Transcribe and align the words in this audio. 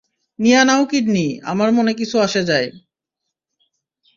নিয়া 0.39 0.61
নাও 0.63 0.83
কিডনী, 0.85 1.27
আমার 1.43 1.69
মনে 1.71 1.91
কিছু 1.93 2.15
আসে 2.19 2.41
যায়। 2.43 2.67